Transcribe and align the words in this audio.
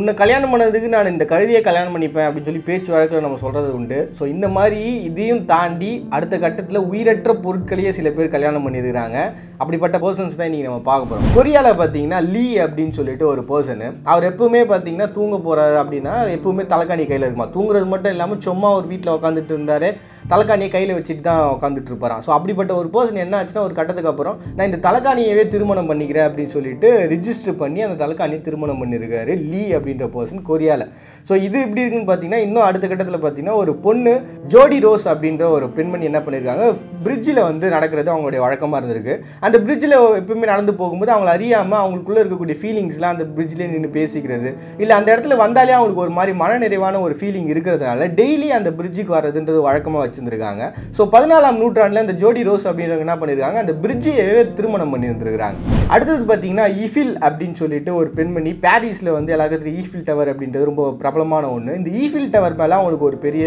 உன்னை 0.00 0.12
கல்யாணம் 0.18 0.52
பண்ணதுக்கு 0.52 0.88
நான் 0.92 1.10
இந்த 1.12 1.24
கழுதியை 1.30 1.58
கல்யாணம் 1.64 1.94
பண்ணிப்பேன் 1.94 2.26
அப்படின்னு 2.26 2.48
சொல்லி 2.48 2.60
பேச்சு 2.68 2.90
வழக்கில் 2.92 3.24
நம்ம 3.24 3.38
சொல்கிறது 3.42 3.70
உண்டு. 3.78 3.98
ஸோ 4.18 4.22
இந்த 4.34 4.46
மாதிரி 4.54 4.78
இதையும் 5.08 5.42
தாண்டி 5.50 5.90
அடுத்த 6.16 6.34
கட்டத்தில் 6.44 6.86
உயிரற்ற 6.90 7.32
பொருட்களையே 7.44 7.90
சில 7.98 8.10
பேர் 8.16 8.32
கல்யாணம் 8.34 8.64
பண்ணியிருக்கிறாங்க. 8.66 9.18
அப்படிப்பட்ட 9.62 9.96
பர்சன்ஸ் 10.04 10.38
தான் 10.38 10.48
இன்றைக்கி 10.48 10.68
நம்ம 10.68 10.82
பார்க்க 10.86 11.10
போகிறோம் 11.10 11.34
கொரியாவில் 11.36 11.78
பார்த்தீங்கன்னா 11.80 12.20
லீ 12.30 12.46
அப்படின்னு 12.64 12.94
சொல்லிட்டு 12.98 13.26
ஒரு 13.32 13.44
பர்சனு 13.50 13.88
அவர் 14.12 14.28
எப்பவுமே 14.30 14.62
பார்த்தீங்கன்னா 14.72 15.08
தூங்க 15.18 15.36
போகிறாரு 15.48 15.76
அப்படின்னா 15.82 16.14
எப்பவுமே 16.36 16.64
தலைக்காணி 16.72 17.04
கையில் 17.10 17.26
இருக்குமா? 17.26 17.48
தூங்குறது 17.56 17.88
மட்டும் 17.92 18.14
இல்லாமல் 18.16 18.42
சும்மா 18.48 18.70
ஒரு 18.78 18.88
வீட்டில் 18.94 19.14
உட்காந்துட்டு 19.16 19.54
இருந்தார். 19.56 19.88
தலைக்காணியை 20.32 20.70
கையில் 20.76 20.94
வச்சுட்டு 20.96 21.22
தான் 21.28 21.42
உட்காந்துட்டு 21.54 21.90
இருப்பாராம் 21.92 22.24
ஸோ 22.26 22.30
அப்படிப்பட்ட 22.38 22.72
ஒரு 22.80 22.88
பர்சன் 22.96 23.22
என்ன 23.26 23.38
ஆச்சுன்னா 23.40 23.66
ஒரு 23.68 23.74
கட்டத்துக்கு 23.78 24.12
அப்புறம் 24.12 24.36
நான் 24.56 24.68
இந்த 24.70 24.80
தலைக்காணியவே 24.88 25.46
திருமணம் 25.54 25.88
பண்ணிக்கிறேன் 25.90 26.26
அப்படின்னு 26.28 26.54
சொல்லிட்டு 26.56 26.90
ரிஜிஸ்டர் 27.14 27.60
பண்ணி 27.62 27.80
அந்த 27.86 27.98
தலைக்காணியை 28.04 28.42
திருமணம் 28.48 28.82
பண்ணியிருக்காரு 28.82 29.34
லீ 29.52 29.62
அப்படின்ற 29.82 30.08
பர்சன் 30.16 30.46
கொரியாவில் 30.50 30.86
ஸோ 31.28 31.32
இது 31.46 31.56
எப்படி 31.66 31.80
இருக்குன்னு 31.82 32.08
பார்த்தீங்கன்னா 32.08 32.42
இன்னும் 32.46 32.66
அடுத்த 32.68 32.86
கட்டத்தில் 32.90 33.20
பார்த்தீங்கன்னா 33.22 33.56
ஒரு 33.62 33.72
பொண்ணு 33.84 34.12
ஜோடி 34.52 34.78
ரோஸ் 34.84 35.06
அப்படின்ற 35.12 35.44
ஒரு 35.56 35.66
பெண்மணி 35.76 36.04
என்ன 36.10 36.20
பண்ணியிருக்காங்க 36.24 36.64
பிரிட்ஜில் 37.04 37.40
வந்து 37.48 37.66
நடக்கிறது 37.74 38.08
அவங்களுடைய 38.12 38.40
வழக்கமாக 38.44 38.78
இருந்திருக்கு. 38.80 39.14
அந்த 39.46 39.56
பிரிட்ஜில் 39.66 39.94
எப்பவுமே 40.20 40.46
நடந்து 40.52 40.72
போகும்போது 40.80 41.12
அவங்கள 41.14 41.30
அறியாமல் 41.36 41.80
அவங்களுக்குள்ளே 41.80 42.20
இருக்கக்கூடிய 42.22 42.56
ஃபீலிங்ஸ்லாம் 42.60 43.14
அந்த 43.16 43.24
பிரிட்ஜ்லேயே 43.36 43.68
நின்று 43.72 43.90
பேசிக்கிறது. 43.98 44.50
இல்லை 44.82 44.94
அந்த 44.98 45.08
இடத்துல 45.14 45.36
வந்தாலே 45.44 45.74
அவங்களுக்கு 45.78 46.04
ஒரு 46.06 46.14
மாதிரி 46.18 46.34
மனநிறைவான 46.42 47.00
ஒரு 47.06 47.16
ஃபீலிங் 47.20 47.48
இருக்கிறதுனால 47.54 48.08
டெய்லி 48.20 48.50
அந்த 48.58 48.72
பிரிட்ஜுக்கு 48.80 49.16
வர்றதுன்றது 49.16 49.62
வழக்கமாக 49.68 50.02
வச்சுருந்துருக்காங்க. 50.04 50.62
ஸோ 50.98 51.04
பதினாலாம் 51.16 51.60
நூற்றாண்டில் 51.62 52.04
இந்த 52.06 52.16
ஜோடி 52.22 52.44
ரோஸ் 52.50 52.68
அப்படின்றவங்க 52.70 53.06
என்ன 53.08 53.16
பண்ணியிருக்காங்க 53.22 53.60
அந்த 53.64 53.74
பிரிட்ஜையவே 53.84 54.44
திருமணம் 54.60 54.94
பண்ணிருந்திருக்காங்க 54.94 55.58
அடுத்தது 55.94 56.22
பார்த்தீங்கன்னா 56.30 56.66
இஃபில் 56.84 57.14
அப்படின்னு 57.26 57.56
சொல்லிட்டு 57.62 57.90
ஒரு 58.00 58.08
பெண்மணி 58.18 58.52
பாரிஸில் 58.66 59.10
வந்து 59.18 59.32
எல்லாருக்கும் 59.34 59.62
ஈஃபில் 59.80 60.06
டவர் 60.10 60.30
அப்படின்றது 60.32 60.68
ரொம்ப 60.70 60.84
பிரபலமான 61.02 61.50
ஒன்று 61.56 61.78
இந்த 61.80 61.90
ஈஃபில் 62.02 62.30
டவர் 62.34 62.58
மேலே 62.60 62.76
அவங்களுக்கு 62.78 63.08
ஒரு 63.10 63.18
பெரிய 63.26 63.46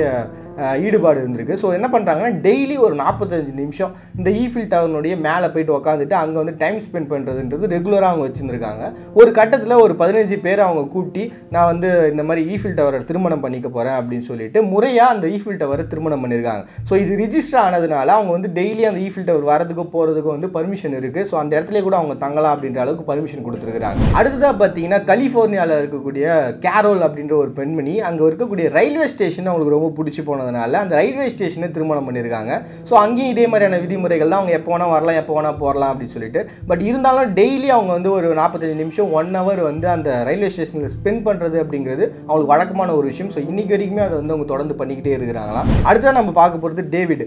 ஈடுபாடு 0.86 1.20
இருந்திருக்கு. 1.22 1.56
ஸோ 1.62 1.68
என்ன 1.78 1.88
பண்ணுறாங்கன்னா 1.94 2.32
டெய்லி 2.46 2.76
ஒரு 2.86 2.96
நாற்பத்தஞ்சு 3.02 3.54
நிமிஷம் 3.62 3.92
இந்த 4.20 4.30
ஈஃபில் 4.44 4.70
டவர்னுடைய 4.74 5.16
மேலே 5.26 5.48
போயிட்டு 5.54 5.74
உட்காந்துட்டு 5.78 6.16
அங்கே 6.22 6.38
வந்து 6.42 6.54
டைம் 6.62 6.78
ஸ்பெண்ட் 6.86 7.10
பண்ணுறதுன்றது 7.14 7.72
ரெகுலராக 7.76 8.10
அவங்க 8.12 8.26
வச்சுருந்துருக்காங்க. 8.28 8.84
ஒரு 9.20 9.30
கட்டத்தில் 9.40 9.82
ஒரு 9.86 9.96
பதினஞ்சு 10.02 10.38
பேர் 10.46 10.62
அவங்க 10.68 10.84
கூட்டி 10.96 11.24
நான் 11.56 11.70
வந்து 11.72 11.90
இந்த 12.14 12.26
மாதிரி 12.30 12.44
ஈஃபில் 12.54 12.78
டவரை 12.80 13.02
திருமணம் 13.10 13.44
பண்ணிக்க 13.46 13.68
போகிறேன் 13.76 13.98
அப்படின்னு 14.00 14.28
சொல்லிட்டு 14.30 14.62
முறையாக 14.74 15.16
அந்த 15.16 15.26
ஈஃபில் 15.38 15.60
டவரை 15.64 15.86
திருமணம் 15.94 16.24
பண்ணியிருக்காங்க 16.24 16.64
ஸோ 16.90 16.94
இது 17.04 17.20
ரிஜிஸ்டர் 17.24 17.62
ஆனதுனால 17.66 18.08
அவங்க 18.18 18.32
வந்து 18.38 18.52
டெய்லி 18.60 18.86
அந்த 18.92 19.02
ஈஃபில் 19.08 19.28
டவர் 19.30 19.50
வரதுக்கோ 19.52 19.86
போகிறதுக்கோ 19.96 20.32
வந்து 20.38 20.50
பர்மிஷன் 20.58 20.98
இருக்குது 21.02 21.28
ஸோ 21.32 21.38
அந்த 21.42 21.52
இடத்துல 21.58 21.82
கூட 21.88 21.96
அவங்க 22.02 22.16
தங்கலாம் 22.26 22.54
அப்படின்ற 22.56 22.82
அளவுக்கு 22.84 23.06
பர்மிஷன் 23.12 23.46
கொடுத்துருக்காங்க 23.48 24.10
அடுத்ததாக 24.20 24.54
பார்த்தீங்கன்னா 24.62 25.00
கலிஃபோர்னியாவில் 25.12 25.80
இருக்கக்கூடிய 25.82 26.15
கேரோல் 26.66 27.02
அப்படின்ற 27.08 27.34
ஒரு 27.44 27.52
பெண்மணி 27.60 27.94
அங்கே 28.10 28.24
இருக்கக்கூடிய 28.30 28.66
ரயில்வே 28.78 29.08
ஸ்டேஷன் 29.14 29.48
அவங்களுக்கு 29.50 29.76
ரொம்ப 29.76 29.90
பிடிச்சி 29.98 30.22
போனதுனால 30.30 30.80
அந்த 30.84 30.94
ரயில்வே 31.00 31.28
ஸ்டேஷனை 31.34 31.70
திருமணம் 31.76 32.08
பண்ணியிருக்காங்க 32.08 32.52
ஸோ 32.90 32.94
அங்கேயும் 33.04 33.32
இதே 33.34 33.46
மாதிரியான 33.52 33.80
விதிமுறைகள் 33.84 34.32
தான் 34.32 34.40
அவங்க 34.42 34.54
எப்போ 34.60 34.72
வேணால் 34.74 34.94
வரலாம் 34.96 35.20
எப்போ 35.22 35.34
வேணால் 35.38 35.60
போகலாம் 35.64 35.92
அப்படின்னு 35.92 36.16
சொல்லிட்டு. 36.16 36.44
பட் 36.72 36.84
இருந்தாலும் 36.90 37.34
டெய்லி 37.40 37.70
அவங்க 37.78 37.92
வந்து 37.98 38.12
ஒரு 38.18 38.28
நாற்பத்தஞ்சு 38.42 38.78
நிமிஷம் 38.84 39.12
ஒன் 39.20 39.32
ஹவர் 39.40 39.62
வந்து 39.70 39.90
அந்த 39.96 40.10
ரயில்வே 40.30 40.52
ஸ்டேஷனில் 40.56 40.94
ஸ்பெண்ட் 40.98 41.26
பண்ணுறது 41.28 41.60
அப்படிங்கிறது 41.64 42.04
அவங்களுக்கு 42.28 42.54
வழக்கமான 42.54 42.96
ஒரு 43.00 43.08
விஷயம். 43.12 43.34
ஸோ 43.36 43.42
இன்றைக்கி 43.50 43.74
வரைக்குமே 43.76 44.06
அதை 44.08 44.16
வந்து 44.22 44.36
அவங்க 44.36 44.48
தொடர்ந்து 44.54 44.80
பண்ணிக்கிட்டே 44.82 45.14
இருக்கிறாங்களாம். 45.18 45.70
அடுத்தது 45.90 46.18
நம்ம 46.20 46.34
பார்க்க 46.42 46.64
போகிறது 46.64 46.84
டேவிட் 46.96 47.26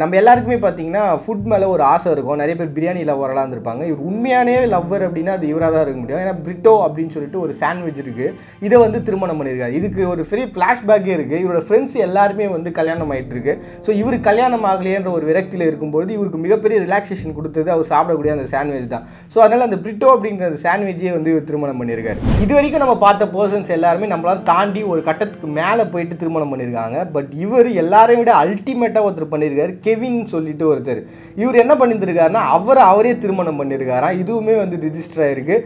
நம்ம 0.00 0.16
எல்லாருக்குமே 0.20 0.56
பார்த்தீங்கன்னா 0.62 1.02
ஃபுட் 1.22 1.46
மேலே 1.50 1.66
ஒரு 1.74 1.82
ஆசை 1.92 2.08
இருக்கும். 2.14 2.40
நிறைய 2.40 2.54
பேர் 2.56 2.72
பிரியாணி 2.76 3.02
லவ்வரெல்லாம் 3.10 3.44
இருந்திருப்பாங்க. 3.46 3.82
இவர் 3.90 4.02
உண்மையானே 4.08 4.56
லவ்வர் 4.72 5.04
அப்படின்னா 5.06 5.34
அது 5.38 5.46
இவராக 5.52 5.72
தான் 5.74 5.84
இருக்க 5.84 6.00
முடியும். 6.00 6.22
ஏன்னா 6.24 6.34
பிரிட்டோ 6.46 6.74
அப்படின்னு 6.86 7.14
சொல்லிட்டு 7.14 7.38
ஒரு 7.44 7.52
சாண்ட்விச் 7.60 8.00
இருக்குது 8.02 8.19
இதை 8.66 8.76
வந்து 8.82 8.98
திருமணம் 9.06 9.38
பண்ணியிருக்காரு. 9.38 9.72
இதுக்கு 9.78 10.02
ஒரு 10.12 10.22
பெரிய 10.30 10.46
ஃப்ளாஷ்பேக்கே 10.54 11.12
இருக்குது 11.16 11.40
இவரோட 11.42 11.60
ஃப்ரெண்ட்ஸ் 11.66 11.94
எல்லாருமே 12.06 12.46
வந்து 12.54 12.70
கல்யாணம் 12.78 13.10
ஆயிட்டு 13.14 13.34
இருக்கு 13.36 13.52
ஸோ 13.86 13.90
இவர் 14.00 14.16
கல்யாணம் 14.28 14.64
ஆகலையேன்ற 14.70 15.10
ஒரு 15.18 15.24
விரக்தியில் 15.30 15.64
இருக்கும்போது 15.68 16.10
இவருக்கு 16.16 16.38
மிகப்பெரிய 16.46 16.78
ரிலாக்ஸேஷன் 16.86 17.36
கொடுத்தது 17.38 17.68
அவர் 17.74 17.88
சாப்பிடக்கூடிய 17.92 18.32
அந்த 18.36 18.46
சாண்ட்விச் 18.52 18.90
தான். 18.94 19.04
ஸோ 19.34 19.38
அதனால் 19.44 19.66
அந்த 19.68 19.78
பிரிட்டோ 19.84 20.08
அப்படிங்கிற 20.14 20.46
அந்த 20.50 20.60
சாண்ட்விஜே 20.64 21.12
வந்து 21.18 21.32
இவர் 21.34 21.46
திருமணம் 21.50 21.80
பண்ணியிருக்காரு. 21.82 22.18
இது 22.44 22.52
வரைக்கும் 22.58 22.84
நம்ம 22.84 22.96
பார்த்த 23.04 23.28
பர்சன்ஸ் 23.36 23.70
எல்லாருமே 23.76 24.08
நம்மளால 24.14 24.42
தாண்டி 24.52 24.82
ஒரு 24.94 25.02
கட்டத்துக்கு 25.08 25.50
மேலே 25.60 25.86
போயிட்டு 25.94 26.20
திருமணம் 26.22 26.52
பண்ணியிருக்காங்க. 26.54 26.98
பட் 27.16 27.30
இவர் 27.44 27.70
எல்லாரையும் 27.84 28.22
விட 28.24 28.34
அல்டிமேட்டாக 28.42 29.06
ஒருத்தர் 29.08 29.32
பண்ணியிருக்காரு. 29.36 29.74
கெவின் 29.86 30.20
சொல்லிட்டு 30.34 30.66
ஒருத்தர். 30.72 31.02
இவர் 31.44 31.62
என்ன 31.64 31.72
பண்ணியிருந்திருக்காருன்னா 31.82 32.44
அவரை 32.58 32.84
அவரே 32.92 33.14
திருமணம் 33.24 33.60
பண்ணியிருக்காராம். 33.62 34.18
இதுவுமே 34.24 34.56
வந்து 34.64 34.76
ரிஜிஸ்டர் 34.88 35.24
ஆயிருக்கு. 35.28 35.58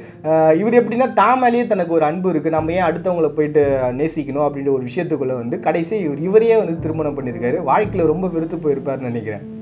இவர் 0.62 0.80
எப்படின்னா 0.82 1.10
தாமலேயே 1.22 1.52
மேலேயே 1.54 1.64
தனக்கு 1.72 1.92
ஒரு 1.96 2.04
அன்பு 2.08 2.28
இருக்குது 2.32 2.43
நம்ம 2.50 2.72
ஏன் 2.72 2.82
அடுத்தவங்கள 2.82 3.28
போயிட்டு 3.28 3.78
நேசிக்கணும் 3.92 4.46
அப்படின்ற 4.46 4.68
ஒரு 4.68 4.84
விஷயத்துக்குள்ளே 4.84 5.34
வந்து 5.34 5.60
கடைசி 5.60 5.98
இவர் 5.98 6.18
இவரையே 6.18 6.56
வந்து 6.56 6.78
திருமணம் 6.78 7.16
பண்ணியிருக்காரு. 7.16 7.62
வாழ்க்கையில் 7.62 8.10
ரொம்ப 8.10 8.28
வெறுத்து 8.28 8.56
போயிருப்பாருன்னு 8.56 9.10
நினைக்கிறேன். 9.10 9.53